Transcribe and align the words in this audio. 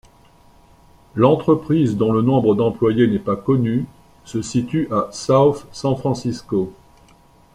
L'entreprise 1.13 1.95
dont 1.95 2.11
le 2.11 2.23
nombre 2.23 2.55
d'employés 2.55 3.05
n'est 3.05 3.19
pas 3.19 3.35
connu 3.35 3.85
se 4.25 4.41
situe 4.41 4.87
à 4.91 5.07
South 5.11 5.67
San 5.73 5.95
Francisco. 5.95 6.73